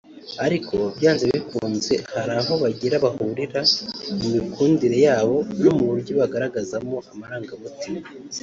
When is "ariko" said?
0.45-0.75